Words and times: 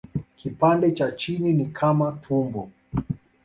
Kipande 0.35 0.91
cha 0.91 1.11
chini 1.11 1.53
ni 1.53 1.65
kama 1.65 2.11
tumbo. 2.21 2.69